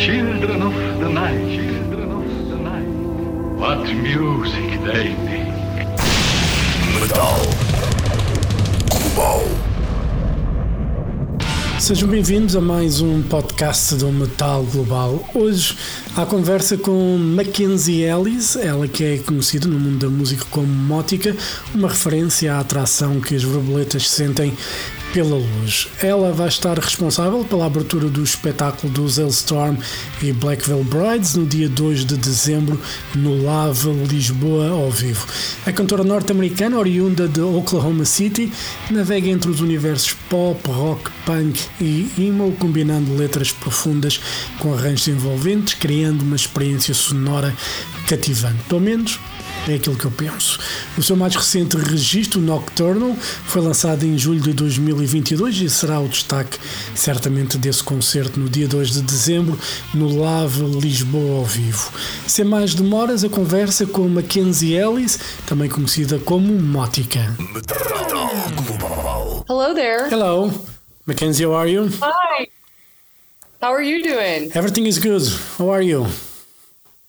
[0.00, 2.88] Children of the night, children of the night.
[3.58, 5.52] What music they make.
[6.98, 7.36] Metal.
[8.88, 9.42] Global.
[11.78, 15.22] Sejam bem-vindos a mais um podcast do Metal Global.
[15.34, 15.76] Hoje
[16.16, 21.36] há conversa com Mackenzie Ellis, ela que é conhecida no mundo da música como Mótica,
[21.74, 24.56] uma referência à atração que as borboletas sentem
[25.12, 25.88] pela luz.
[26.02, 29.76] Ela vai estar responsável pela abertura do espetáculo dos Hailstorm
[30.22, 32.80] e Black Veil Brides no dia 2 de dezembro
[33.14, 35.26] no Lava Lisboa ao vivo.
[35.66, 38.52] A cantora norte-americana, oriunda de Oklahoma City,
[38.90, 44.20] navega entre os universos pop, rock, punk e emo, combinando letras profundas
[44.58, 47.54] com arranjos envolventes, criando uma experiência sonora
[48.06, 48.62] cativante.
[48.68, 49.18] Pelo menos
[49.68, 50.58] é aquilo que eu penso.
[50.96, 56.08] O seu mais recente registro, Nocturnal, foi lançado em julho de 2022 e será o
[56.08, 56.58] destaque,
[56.94, 59.58] certamente, desse concerto no dia 2 de dezembro,
[59.92, 61.92] no Lave Lisboa ao vivo.
[62.26, 67.36] Sem mais demoras, a conversa com Mackenzie Ellis, também conhecida como Mótica.
[69.48, 70.08] Hello there.
[70.10, 70.52] Hello,
[71.06, 71.88] Mackenzie, how are you?
[72.00, 72.48] Hi.
[73.60, 74.50] How are you doing?
[74.54, 75.22] Everything is good.
[75.58, 76.06] How are you?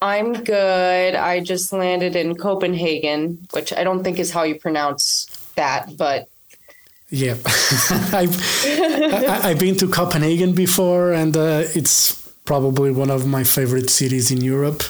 [0.01, 1.15] I'm good.
[1.15, 6.27] I just landed in Copenhagen, which I don't think is how you pronounce that, but
[7.09, 7.33] Yeah,
[8.13, 8.35] I've,
[8.65, 14.31] I, I've been to Copenhagen before, and uh, it's probably one of my favorite cities
[14.31, 14.81] in Europe.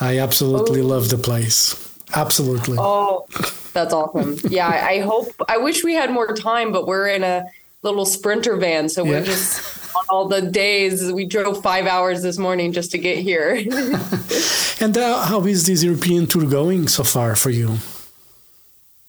[0.00, 0.86] I absolutely Oh.
[0.86, 1.74] love the place.
[2.14, 2.76] Absolutely.
[2.78, 3.26] oh,
[3.72, 4.36] that's awesome.
[4.48, 7.44] Yeah, I hope I wish we had more time, but we're in a
[7.82, 9.60] little sprinter van, so we're just
[9.96, 11.12] on all the days.
[11.12, 13.62] We drove five hours this morning just to get here.
[14.78, 17.78] And uh, how is this European tour going so far for you?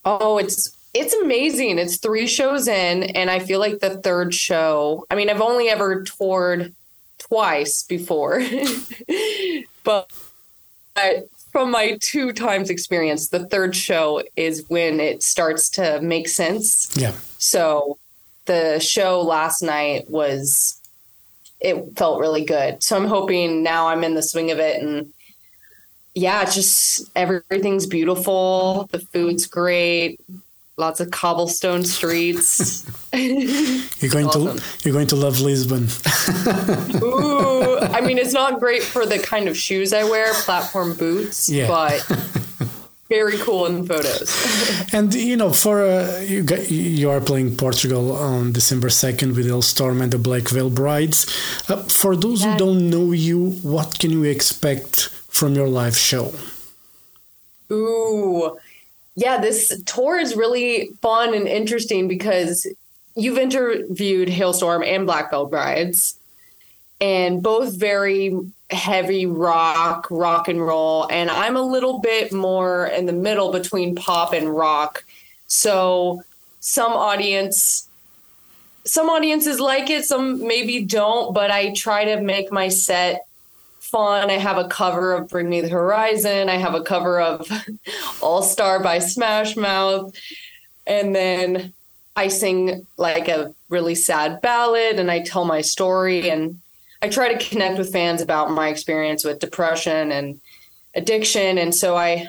[0.05, 1.77] Oh, it's it's amazing.
[1.77, 5.05] It's three shows in, and I feel like the third show.
[5.11, 6.73] I mean, I've only ever toured
[7.17, 8.41] twice before,
[9.83, 10.09] but
[10.95, 16.29] but from my two times experience, the third show is when it starts to make
[16.29, 16.95] sense.
[16.95, 17.13] Yeah.
[17.37, 17.97] So
[18.47, 20.79] the show last night was
[21.59, 22.81] it felt really good.
[22.83, 25.11] So I'm hoping now I'm in the swing of it and
[26.15, 28.87] yeah, it's just everything's beautiful.
[28.91, 30.19] The food's great.
[30.79, 32.83] Lots of cobblestone streets.
[33.13, 34.57] You're going Awesome.
[34.57, 35.87] to you're going to love Lisbon.
[37.03, 41.49] Ooh, I mean, it's not great for the kind of shoes I wear, platform boots,
[41.49, 41.67] Yeah.
[41.67, 42.05] but
[43.09, 44.29] very cool in photos.
[44.93, 49.45] and you know, for uh, you got, you are playing Portugal on December second with
[49.47, 51.25] Halestorm and the Black Veil Brides.
[51.69, 56.33] Uh, for those who don't know you, what can you expect from your live show?
[57.71, 58.57] Ooh.
[59.15, 62.67] Yeah, this tour is really fun and interesting because
[63.15, 66.19] you've interviewed Halestorm and Black Veil Brides,
[66.99, 71.07] and both very heavy rock, rock and roll.
[71.09, 75.03] And I'm a little bit more in the middle between pop and rock.
[75.47, 76.23] So
[76.59, 77.87] some audience
[78.87, 83.27] some audiences like it, some maybe don't, but I try to make my set
[83.79, 84.29] fun.
[84.29, 86.49] I have a cover of Bring Me the Horizon.
[86.49, 87.49] I have a cover of
[88.21, 90.15] All Star by Smash Mouth.
[90.85, 91.73] And then
[92.15, 96.59] I sing like a really sad ballad and I tell my story and
[97.07, 100.41] I try to connect with fans about my experience with depression and
[100.93, 101.57] addiction.
[101.57, 102.27] And so I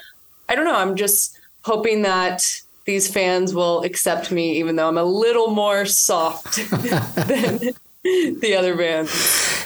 [0.48, 4.96] I don't know, I'm just hoping that these fans will accept me even though I'm
[4.96, 6.56] a little more soft
[7.26, 7.58] than
[8.44, 9.10] the other bands.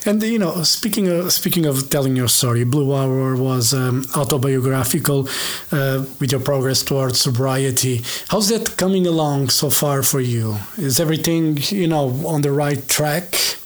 [0.07, 5.29] And you know, speaking of speaking of telling your story, Blue Hour was um, autobiographical
[5.73, 8.01] uh, with your progress towards sobriety.
[8.29, 10.57] How's that coming along so far for you?
[10.79, 13.59] Is everything you know on the right track?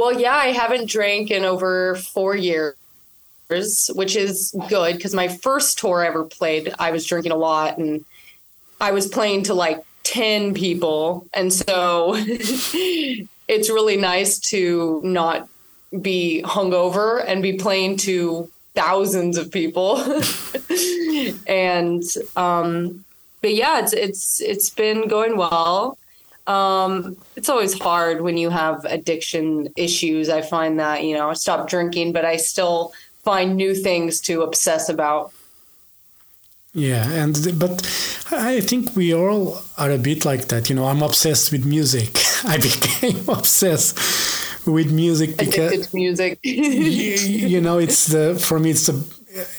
[0.00, 5.78] Well, yeah, I haven't drank in over four years, which is good because my first
[5.78, 8.06] tour I ever played, I was drinking a lot and
[8.80, 11.26] I was playing to like 10 people.
[11.34, 15.46] And so it's really nice to not
[16.00, 19.98] be hungover and be playing to thousands of people.
[21.46, 22.02] and,
[22.36, 23.04] um,
[23.42, 25.98] but yeah, it's, it's, it's been going well.
[26.50, 30.28] Um, it's always hard when you have addiction issues.
[30.28, 32.92] I find that, you know, I stopped drinking, but I still
[33.22, 35.32] find new things to obsess about.
[36.72, 37.82] Yeah, and but
[38.30, 40.70] I think we all are a bit like that.
[40.70, 42.10] You know, I'm obsessed with music.
[42.44, 43.98] I became obsessed
[44.66, 46.38] with music because music.
[46.42, 48.94] you, you know it's the for me it's the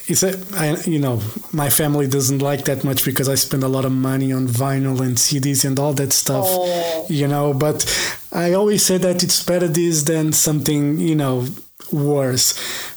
[0.08, 1.22] it's a I, you know
[1.54, 5.00] my family doesn't like that much because I spend a lot of money on vinyl
[5.00, 7.06] and CDs and all that stuff Oh.
[7.10, 7.86] you know but
[8.34, 11.48] I always say that it's better this than something you know
[11.92, 12.54] worse.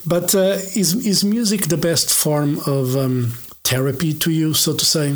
[0.07, 3.33] But uh, is is music the best form of um,
[3.65, 5.15] therapy to you, so to say?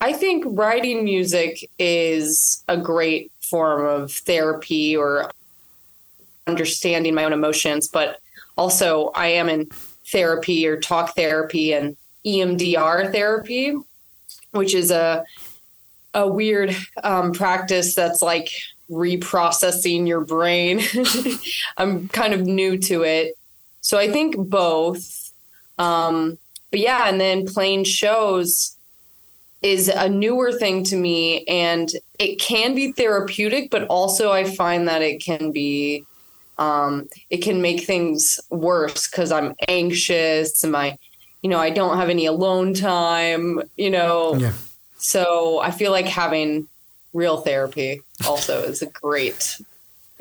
[0.00, 5.30] I think writing music is a great form of therapy or
[6.46, 8.20] understanding my own emotions, but
[8.58, 9.70] also I am in
[10.10, 11.96] therapy or talk therapy and
[12.26, 13.74] EMDR therapy,
[14.50, 15.24] which is a
[16.14, 18.50] a weird um, practice that's like
[18.90, 20.80] reprocessing your brain.
[21.78, 23.38] I'm kind of new to it,
[23.80, 25.32] so I think both.
[25.78, 26.38] Um,
[26.70, 28.76] but yeah, and then playing shows
[29.62, 34.86] is a newer thing to me and it can be therapeutic but also i find
[34.86, 36.04] that it can be
[36.58, 40.98] um, it can make things worse because i'm anxious and my
[41.42, 44.52] you know i don't have any alone time you know Yeah.
[44.98, 46.66] so i feel like having
[47.12, 49.60] real therapy also is a great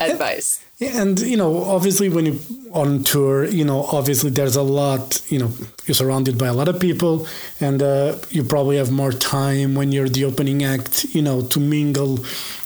[0.00, 2.36] advice and you know, obviously, when you're
[2.72, 5.20] on tour, you know, obviously there's a lot.
[5.28, 5.52] You know,
[5.86, 7.26] you're surrounded by a lot of people,
[7.60, 11.04] and uh, you probably have more time when you're the opening act.
[11.06, 12.20] You know, to mingle,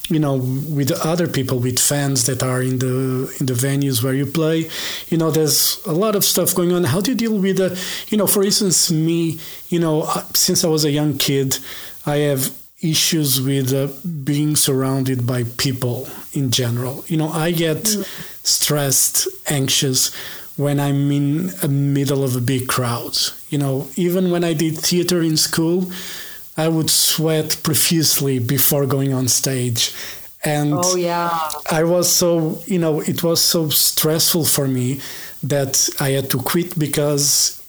[0.09, 4.15] you know, with other people, with fans that are in the in the venues where
[4.15, 4.69] you play.
[5.09, 6.85] You know, there's a lot of stuff going on.
[6.85, 10.65] How do you deal with the, you know, for instance, me, you know, uh, since
[10.65, 11.59] I was a young kid,
[12.05, 12.51] I have
[12.83, 13.89] issues with uh,
[14.25, 17.05] being surrounded by people in general.
[17.07, 17.87] You know, I get
[18.43, 20.15] stressed, anxious
[20.57, 23.17] when I'm in the middle of a big crowd.
[23.49, 25.91] You know, even when I did theater in school,
[26.57, 29.95] I would sweat profusely before going on stage.
[30.45, 35.01] And oh yeah I was so, you know, it was so stressful for me
[35.45, 37.63] that I had to quit because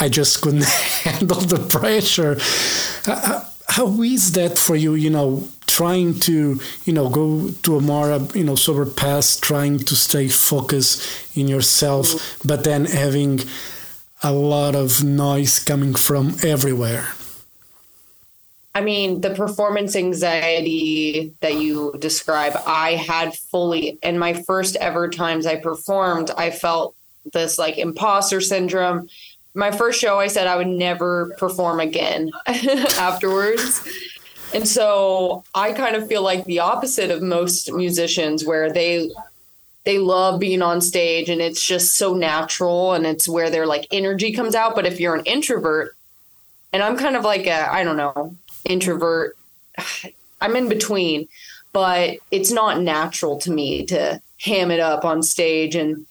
[0.00, 0.64] I just couldn't
[1.04, 2.38] handle the pressure.
[3.06, 7.80] Uh, How is that for you, you know, trying to, you know, go to a
[7.80, 11.06] more, you know, sober path, trying to stay focused
[11.36, 12.48] in yourself, mm-hmm.
[12.48, 13.40] but then having
[14.22, 17.12] a lot of noise coming from everywhere?
[18.74, 25.08] I mean, the performance anxiety that you describe, I had fully in my first ever
[25.08, 26.94] times I performed, I felt
[27.32, 29.08] this like imposter syndrome.
[29.54, 33.86] My first show, I said I would never perform again afterwards.
[34.54, 39.10] And so I kind of feel like the opposite of most musicians where they
[39.84, 43.86] they love being on stage and it's just so natural and it's where their like
[43.90, 44.74] energy comes out.
[44.74, 45.96] But if you're an introvert,
[46.72, 49.36] and I'm kind of like a, I don't know, introvert.
[50.42, 51.28] I'm in between,
[51.72, 56.06] but it's not natural to me to ham it up on stage and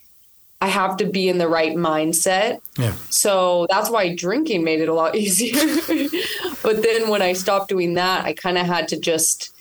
[0.62, 2.60] I have to be in the right mindset.
[2.78, 2.94] Yeah.
[3.10, 5.56] So that's why drinking made it a lot easier.
[6.62, 9.52] but then when I stopped doing that, I kind of had to just,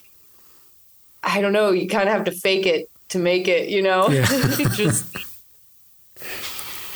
[1.22, 4.08] I don't know, you kind of have to fake it to make it, you know?
[4.08, 4.26] Yeah.
[4.74, 5.16] just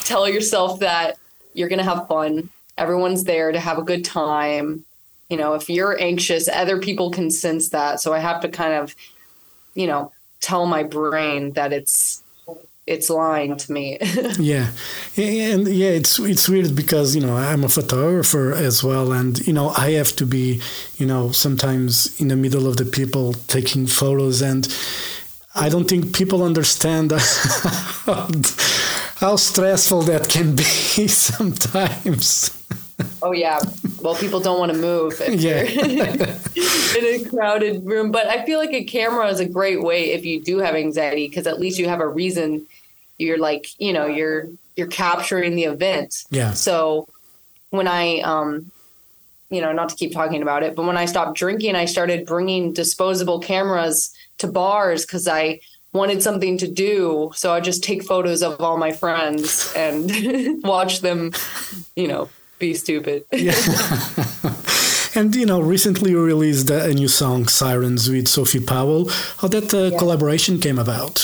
[0.00, 1.16] tell yourself that
[1.54, 2.48] you're going to have fun.
[2.76, 4.84] Everyone's there to have a good time.
[5.28, 8.00] You know, if you're anxious, other people can sense that.
[8.00, 8.96] So I have to kind of,
[9.74, 12.21] you know, tell my brain that it's
[12.86, 13.98] it's lying to me.
[14.38, 14.70] yeah
[15.16, 19.52] and yeah it's it's weird because you know i'm a photographer as well and you
[19.52, 20.60] know i have to be
[20.96, 24.74] you know sometimes in the middle of the people taking photos and
[25.54, 27.12] i don't think people understand
[29.22, 30.62] how stressful that can be
[31.08, 32.50] sometimes
[33.22, 33.60] oh yeah.
[34.02, 35.62] Well people don't want to move if Yeah.
[35.62, 36.16] you're
[37.14, 38.10] in a crowded room.
[38.10, 41.28] But i feel like a camera is a great way if you do have anxiety
[41.28, 42.66] because at least you have a reason.
[43.18, 46.24] You're like you know you're you're capturing the event.
[46.30, 46.52] Yeah.
[46.54, 47.06] so
[47.70, 48.70] when i um
[49.50, 52.26] you know not to keep talking about it but when i stopped drinking i started
[52.26, 55.60] bringing disposable cameras to bars because i
[55.94, 57.30] wanted something to do.
[57.34, 60.10] So i just take photos of all my friends and
[60.64, 61.32] watch them
[61.96, 62.28] you know
[62.66, 63.18] be stupid
[65.18, 69.02] and you know recently released a new song sirens with sophie powell
[69.40, 71.16] how that uh, collaboration came about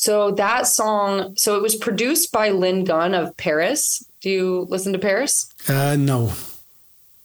[0.00, 3.82] So that song, so it was produced by Lynn Gunn of PVRIS.
[4.22, 5.34] Do you listen to PVRIS?
[5.68, 6.32] uh, no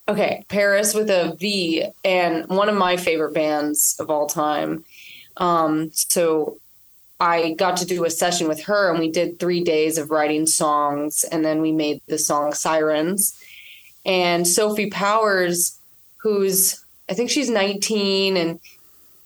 [0.08, 4.84] Okay, PVRIS with a V, and one of my favorite bands of all time.
[5.38, 6.60] Um, so
[7.20, 10.46] I got to do a session with her, and we did three days of writing
[10.46, 13.40] songs, and then we made the song Sirens.
[14.06, 15.80] And Sophie Powers,
[16.18, 18.60] who's I think she's 19 and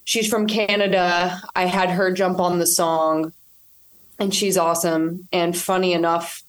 [0.03, 1.41] she's from Canada.
[1.55, 3.33] I had her jump on the song,
[4.19, 5.27] and she's awesome.
[5.31, 6.43] And funny enough,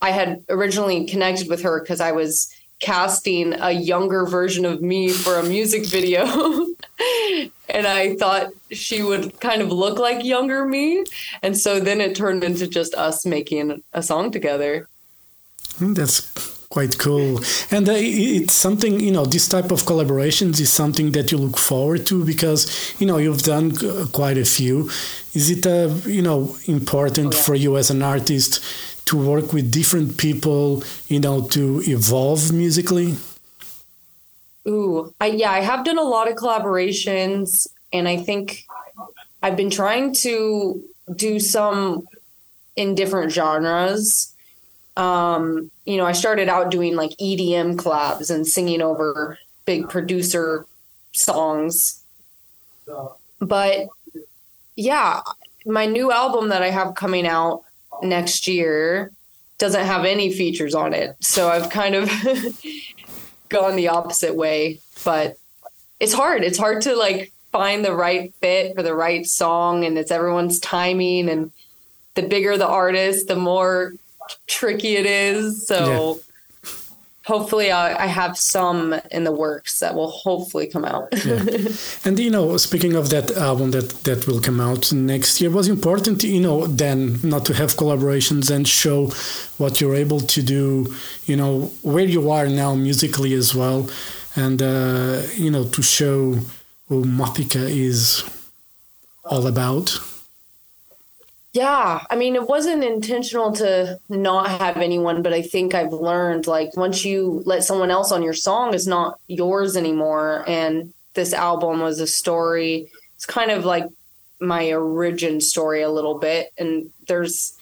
[0.00, 5.08] I had originally connected with her because I was casting a younger version of me
[5.10, 6.24] for a music video.
[7.68, 11.04] and I thought she would kind of look like younger me.
[11.42, 14.88] And so then it turned into just us making a song together.
[15.80, 16.20] That's
[16.68, 17.40] quite cool.
[17.70, 21.58] And uh, it's something, you know, this type of collaborations is something that you look
[21.58, 23.74] forward to because, you know, you've done
[24.12, 24.90] quite a few.
[25.34, 27.42] Is it, uh, you know, important oh, yeah.
[27.42, 28.60] for you as an artist
[29.06, 33.16] to work with different people, you know, to evolve musically?
[34.68, 38.64] Ooh, I, yeah, I have done a lot of collaborations, and I think
[39.42, 40.82] I've been trying to
[41.14, 42.06] do some
[42.74, 44.34] in different genres.
[44.96, 50.66] Um, you know, I started out doing like EDM collabs and singing over big producer
[51.12, 52.02] songs.
[53.40, 53.86] But
[54.74, 55.20] yeah,
[55.64, 57.62] my new album that I have coming out
[58.02, 59.12] next year
[59.58, 61.16] doesn't have any features on it.
[61.20, 62.10] So I've kind of
[63.48, 65.36] gone the opposite way, but
[65.98, 66.44] it's hard.
[66.44, 70.60] It's hard to like find the right fit for the right song and it's everyone's
[70.60, 71.50] timing and
[72.14, 73.94] the bigger the artist, the more
[74.46, 75.66] tricky it is.
[75.66, 76.20] So
[77.26, 81.08] hopefully I, I, have some in the works that will hopefully come out.
[81.24, 81.44] yeah.
[82.04, 85.68] And you know, speaking of that album that that will come out next year, was
[85.68, 89.08] important, you know, then not to have collaborations and show
[89.58, 90.94] what you're able to do,
[91.26, 93.90] you know, where you are now musically as well,
[94.36, 96.38] and uh, you know, to show
[96.88, 98.22] who MOTHICA is
[99.24, 99.98] all about.
[101.56, 106.46] Yeah, I mean, it wasn't intentional to not have anyone, but I think I've learned
[106.46, 110.44] like once you let someone else on your song, it's not yours anymore.
[110.46, 112.90] And this album was a story.
[113.14, 113.86] It's kind of like
[114.38, 116.52] my origin story a little bit.
[116.58, 117.56] And there's,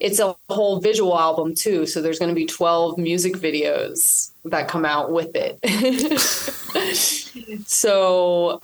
[0.00, 1.86] it's a whole visual album too.
[1.86, 5.62] So there's going to be 12 music videos that come out with it.
[7.68, 8.60] so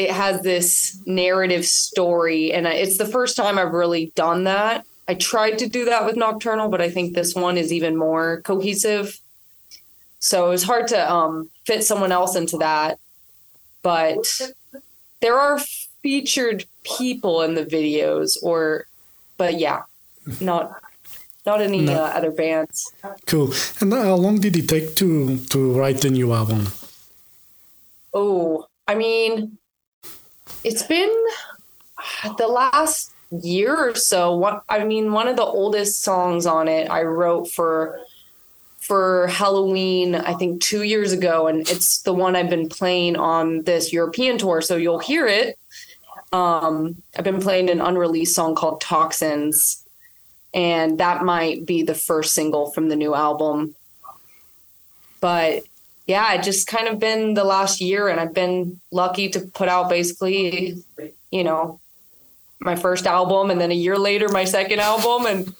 [0.00, 4.86] it has this narrative story and it's the first time I've really done that.
[5.06, 8.40] I tried to do that with Nocturnal, but I think this one is even more
[8.40, 9.20] cohesive.
[10.18, 12.98] So it was hard to um, fit someone else into that.
[13.82, 14.24] But
[15.20, 15.58] there are
[16.02, 18.86] featured people in the videos or
[19.36, 19.82] but yeah,
[20.40, 20.80] not
[21.44, 21.92] not any no.
[21.92, 22.90] uh, other bands.
[23.26, 23.52] Cool.
[23.80, 26.68] And how long did it take to to write the new album?
[28.14, 29.58] Oh, I mean,
[30.64, 31.12] it's been
[32.38, 34.36] the last year or so.
[34.36, 38.00] What I mean, one of the oldest songs on it I wrote for
[38.80, 43.62] for Halloween, I think two years ago, and it's the one I've been playing on
[43.62, 44.60] this European tour.
[44.62, 45.58] So you'll hear it.
[46.32, 49.84] Um, I've been playing an unreleased song called Toxins,
[50.54, 53.76] and that might be the first single from the new album.
[55.20, 55.62] But
[56.10, 59.68] yeah, it just kind of been the last year, and I've been lucky to put
[59.68, 60.82] out basically,
[61.30, 61.78] you know,
[62.58, 65.54] my first album, and then a year later, my second album, and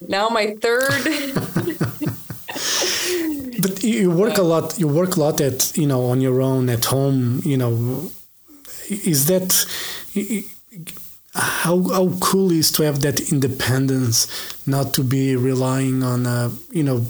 [0.00, 0.88] now my third.
[3.62, 4.78] but you work a lot.
[4.78, 7.42] You work a lot at you know on your own at home.
[7.44, 8.10] You know,
[8.88, 9.66] is that
[11.34, 14.26] how how cool is to have that independence,
[14.66, 17.06] not to be relying on a you know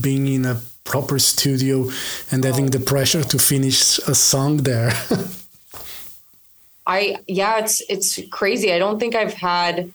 [0.00, 1.90] being in a proper studio
[2.30, 4.92] and having the pressure to finish a song there.
[6.86, 8.72] I yeah, it's it's crazy.
[8.72, 9.92] I don't think I've had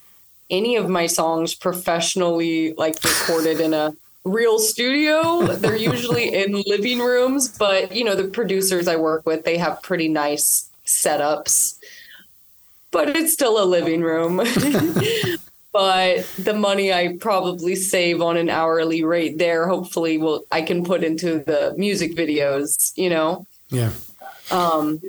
[0.49, 5.47] any of my songs professionally like recorded in a real studio.
[5.47, 9.81] They're usually in living rooms, but you know, the producers I work with, they have
[9.81, 11.79] pretty nice setups.
[12.91, 14.39] But it's still a living room.
[15.73, 20.85] but the money I probably save on an hourly rate there, hopefully, will I can
[20.85, 22.93] put into the music videos.
[22.95, 23.47] You know.
[23.69, 23.91] Yeah.
[24.51, 25.01] Um,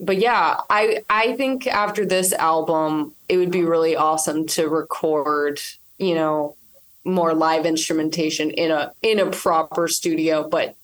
[0.00, 5.60] but yeah, I I think after this album, it would be really awesome to record.
[5.98, 6.56] You know,
[7.04, 10.74] more live instrumentation in a in a proper studio, but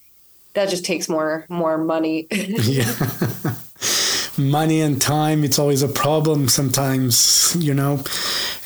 [0.55, 2.29] that just takes more more money.
[2.31, 2.95] yeah
[4.39, 8.03] money and time it's always a problem sometimes you know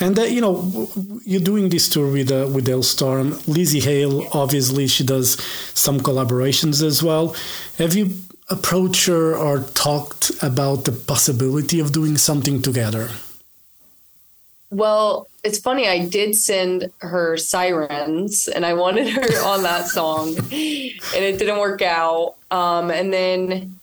[0.00, 0.88] and uh, you know
[1.24, 5.40] you're doing this tour with uh, with Halestorm Lzzy Hale obviously she does
[5.74, 7.34] some collaborations as well
[7.78, 8.14] have you
[8.50, 13.10] approached her or talked about the possibility of doing something together
[14.70, 15.88] well, it's funny.
[15.88, 21.58] I did send her sirens, and I wanted her on that song, and it didn't
[21.58, 22.34] work out.
[22.50, 23.77] Um, and then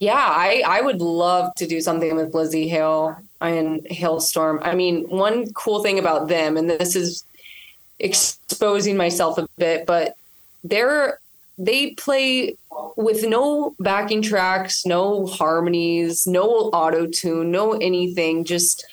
[0.00, 4.60] yeah, I, I would love to do something with Lzzy Hale and Halestorm.
[4.62, 7.22] I mean, one cool thing about them, and this is
[7.98, 10.16] exposing myself a bit, but
[10.64, 11.20] they're
[11.58, 12.56] they play
[12.96, 18.86] with no backing tracks, no harmonies, no auto tune, no anything, just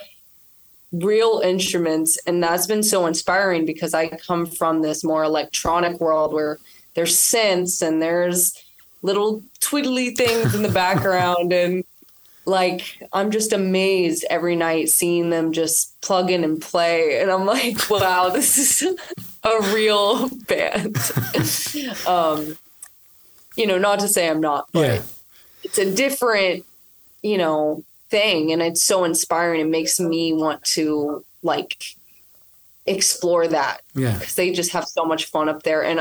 [0.91, 2.17] real instruments.
[2.27, 6.57] And that's been so inspiring because I come from this more electronic world where
[6.93, 8.61] there's synths and there's
[9.01, 11.83] little twiddly things in the background and
[12.45, 17.19] like I'm just amazed every night seeing them just plug in and play.
[17.21, 18.97] And I'm like wow this is
[19.43, 20.95] a real band.
[22.07, 22.57] Um
[23.55, 25.01] you know not to say I'm not but Yeah.
[25.63, 26.65] it's a different
[27.21, 28.53] you know thing.
[28.53, 29.59] And it's so inspiring.
[29.59, 31.83] It makes me want to like
[32.85, 34.17] explore that Yeah.
[34.17, 35.83] because they just have so much fun up there.
[35.83, 35.99] And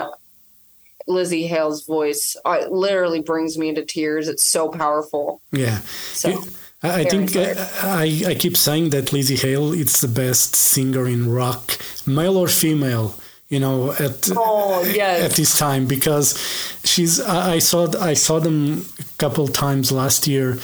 [1.08, 5.78] Lzzy Hale's voice uh, literally brings me into tears it's so powerful Yeah.
[6.12, 6.42] so
[6.82, 7.54] I, I think uh.
[7.82, 12.48] I, I keep saying that Lzzy Hale is the best singer in rock, male or
[12.48, 13.14] female.
[13.48, 16.36] You know, at oh yes at this time because
[16.84, 17.20] she's.
[17.20, 20.58] I, I saw I saw them a couple times last year,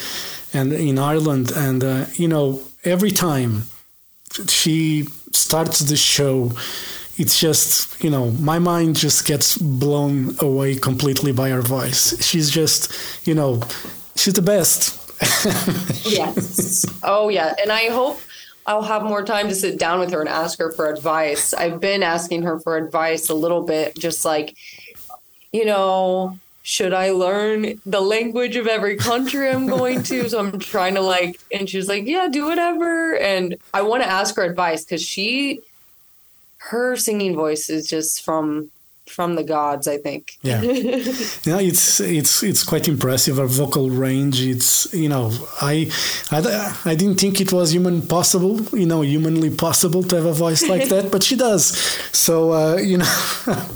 [0.52, 3.62] and in Ireland, and uh, you know every time
[4.48, 6.52] she starts the show.
[7.18, 12.20] It's just, you know, my mind just gets blown away completely by her voice.
[12.24, 13.62] She's just, you know,
[14.16, 14.98] she's the best.
[16.06, 16.86] yes.
[17.02, 17.54] Oh, yeah.
[17.60, 18.20] And I hope
[18.66, 21.52] I'll have more time to sit down with her and ask her for advice.
[21.52, 24.56] I've been asking her for advice a little bit, just like,
[25.52, 30.28] you know, should I learn the language of every country I'm going to?
[30.28, 33.16] So I'm trying to like, and she's like, yeah, do whatever.
[33.16, 35.60] And I want to ask her advice because she,
[36.70, 38.70] her singing voice is just from
[39.06, 40.38] from the gods, I think.
[40.42, 40.62] Yeah.
[41.44, 43.36] Yeah, it's it's it's quite impressive.
[43.36, 44.40] Her vocal range.
[44.40, 45.90] It's you know I,
[46.30, 46.38] I
[46.84, 48.60] I didn't think it was human possible.
[48.72, 51.76] You know, humanly possible to have a voice like that, but she does.
[52.12, 53.12] So uh, you know.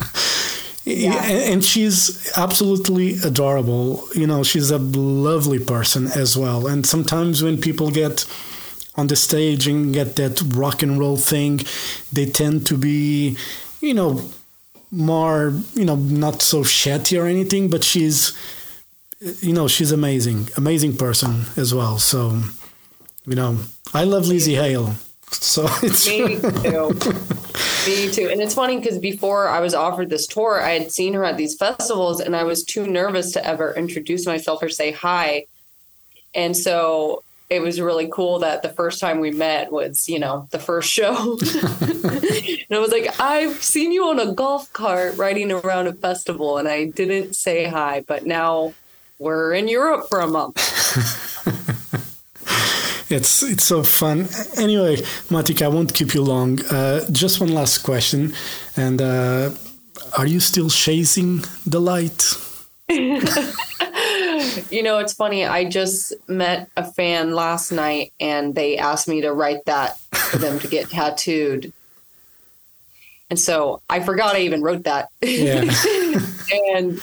[0.89, 1.21] Yeah.
[1.25, 4.07] And, and she's absolutely adorable.
[4.15, 6.69] You know, she's a lovely person as well.
[6.69, 8.25] And sometimes when people get
[8.97, 11.61] on the stage and get that rock and roll thing,
[12.13, 13.37] they tend to be,
[13.81, 14.23] you know,
[14.91, 18.37] more, you know, not so shatty or anything, but she's,
[19.41, 21.99] you know, she's amazing, amazing person as well.
[21.99, 22.41] So,
[23.27, 23.59] you know,
[23.93, 24.95] I love Lzzy Hale.
[25.31, 26.91] So it's Me too.
[27.87, 28.29] Me too.
[28.31, 31.37] And it's funny because before I was offered this tour, I had seen her at
[31.37, 35.47] these festivals and I was too nervous to ever introduce myself or say hi.
[36.35, 40.49] And so it was really cool that the first time we met was, you know,
[40.51, 41.39] the first show.
[41.81, 46.59] and I was like, I've seen you on a golf cart riding around a festival
[46.59, 48.75] and I didn't say hi, but now
[49.19, 50.57] we're in Europe for a month.
[53.11, 54.29] it's it's so fun.
[54.57, 54.97] Anyway,
[55.31, 56.63] Matik, I won't keep you long.
[56.67, 58.35] Uh, just one last question,
[58.77, 59.51] and uh,
[60.19, 62.35] are you still chasing the light?
[64.71, 65.45] You know, it's funny.
[65.45, 70.39] I just met a fan last night and they asked me to write that for
[70.39, 71.73] them to get tattooed.
[73.29, 75.09] And so I forgot I even wrote that.
[75.21, 75.63] Yeah,
[76.53, 77.01] and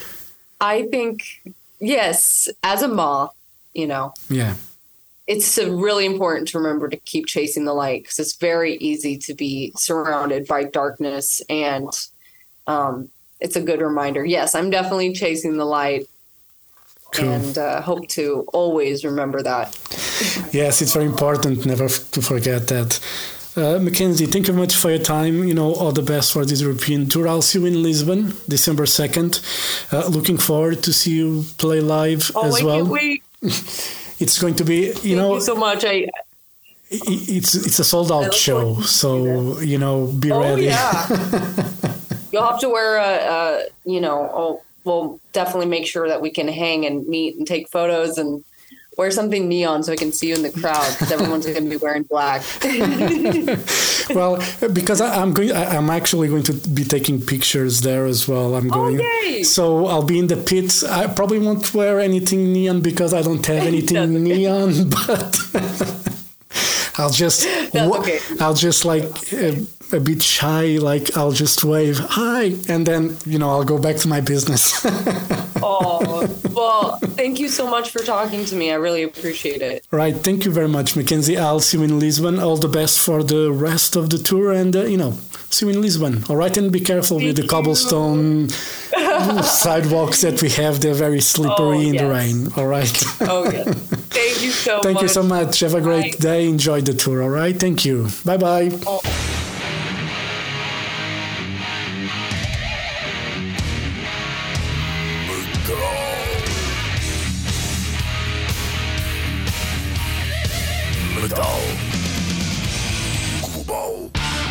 [0.61, 1.41] I think,
[1.79, 3.29] yes, as a ma,
[3.73, 4.55] you know, yeah,
[5.27, 9.33] it's really important to remember to keep chasing the light because it's very easy to
[9.33, 11.41] be surrounded by darkness.
[11.49, 11.89] And
[12.67, 13.09] um,
[13.41, 14.23] it's a good reminder.
[14.23, 16.07] Yes, I'm definitely chasing the light
[17.13, 17.29] Cool.
[17.29, 19.67] and uh, hope to always remember that.
[20.51, 20.81] yes.
[20.81, 22.99] It's very important never f- to forget that.
[23.55, 25.43] Uh, McKenzie, thank you very much for your time.
[25.43, 27.27] You know, all the best for this European tour.
[27.27, 29.41] I'll see you in Lisbon, December second.
[29.91, 32.97] Uh, looking forward to see you play live Oh, as I well.
[34.19, 35.83] It's going to be, you Thank know, you so much.
[35.85, 36.07] I-
[36.89, 40.65] it's it's a sold out show, so you know, be oh ready.
[40.65, 41.07] yeah.
[42.31, 44.29] You'll have to wear a, a you know.
[44.33, 48.43] Oh, we'll definitely make sure that we can hang and meet and take photos and
[48.97, 51.69] wear something neon so I can see you in the crowd because everyone's going to
[51.69, 52.43] be wearing black.
[54.15, 58.27] well, because I, I'm going, I, I'm actually going to be taking pictures there as
[58.27, 58.55] well.
[58.55, 59.43] I'm oh, going, yay!
[59.43, 60.83] so I'll be in the pits.
[60.83, 65.39] I probably won't wear anything neon because I don't have anything neon, but
[66.97, 68.19] I'll just, That's okay.
[68.39, 73.37] I'll just like a, a bit shy, like I'll just wave hi, and then you
[73.39, 74.83] know I'll go back to my business.
[75.63, 78.71] oh, well, thank you so much for talking to me.
[78.71, 79.85] I really appreciate it.
[79.91, 81.37] right, thank you very much, McKenzie.
[81.39, 82.39] I'll see you in Lisbon.
[82.39, 85.11] All the best for the rest of the tour, and uh, you know,
[85.49, 86.23] see you in Lisbon.
[86.29, 87.47] All right, and be careful with the you.
[87.47, 88.49] cobblestone
[89.43, 90.81] sidewalks that we have.
[90.81, 92.47] They're very slippery Oh, in the rain.
[92.57, 93.03] All right.
[93.21, 93.67] Oh, yes.
[94.13, 95.03] Thank you so Thank much.
[95.03, 95.59] you so much.
[95.61, 96.23] Have a great Bye.
[96.23, 96.47] day.
[96.49, 97.23] Enjoy the tour.
[97.23, 97.57] All right.
[97.59, 98.07] Thank you.
[98.25, 98.69] Bye bye.
[98.85, 99.39] Oh,「
[105.67, 106.02] go.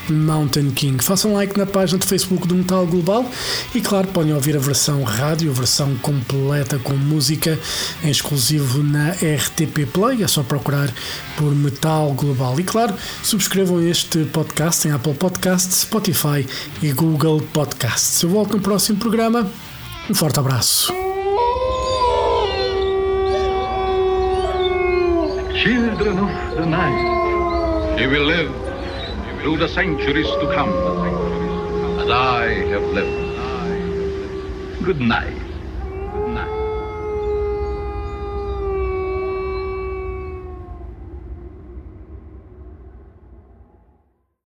[0.09, 1.03] Mountain King.
[1.03, 3.29] Façam like na página do Facebook do Metal Global
[3.75, 7.59] e, claro, podem ouvir a versão rádio, a versão completa com música
[8.03, 10.23] em exclusivo na RTP Play.
[10.23, 10.93] É só procurar
[11.37, 12.59] por Metal Global.
[12.59, 16.47] E, claro, subscrevam este podcast em Apple Podcasts, Spotify
[16.83, 18.23] e Google Podcasts.
[18.23, 19.51] Eu volto no próximo programa.
[20.09, 20.93] Um forte abraço.
[25.63, 28.70] Children of the night, you will live
[29.41, 30.69] through the centuries to come,
[31.99, 33.31] as I have lived.
[34.85, 35.40] Good night.